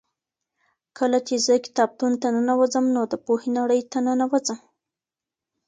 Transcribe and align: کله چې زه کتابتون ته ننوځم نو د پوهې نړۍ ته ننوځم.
کله 0.97 1.17
چې 1.27 1.35
زه 1.45 1.53
کتابتون 1.65 2.13
ته 2.21 2.27
ننوځم 2.35 2.85
نو 2.95 3.01
د 3.11 3.13
پوهې 3.25 3.49
نړۍ 3.57 3.81
ته 3.91 3.97
ننوځم. 4.07 4.59